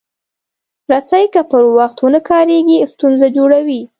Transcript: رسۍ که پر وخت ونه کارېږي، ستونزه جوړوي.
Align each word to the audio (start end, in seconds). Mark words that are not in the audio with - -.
رسۍ 0.91 1.23
که 1.33 1.41
پر 1.51 1.63
وخت 1.77 1.97
ونه 2.03 2.19
کارېږي، 2.29 2.77
ستونزه 2.93 3.27
جوړوي. 3.37 3.81